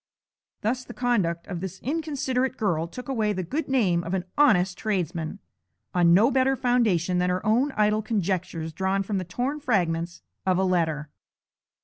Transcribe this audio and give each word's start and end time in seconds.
Thus 0.61 0.83
the 0.83 0.95
conduct 0.95 1.45
of 1.45 1.59
this 1.59 1.77
inconsiderate 1.79 2.57
girl 2.57 2.87
took 2.87 3.07
away 3.07 3.33
the 3.33 3.43
good 3.43 3.67
name 3.69 4.03
of 4.03 4.15
an 4.15 4.25
honest 4.35 4.75
tradesman, 4.75 5.37
on 5.93 6.11
no 6.11 6.31
better 6.31 6.55
foundation 6.55 7.19
than 7.19 7.29
her 7.29 7.45
own 7.45 7.71
idle 7.73 8.01
conjectures 8.01 8.73
drawn 8.73 9.03
from 9.03 9.19
the 9.19 9.23
torn 9.23 9.59
fragments 9.59 10.23
of 10.43 10.57
a 10.57 10.63
letter. 10.63 11.11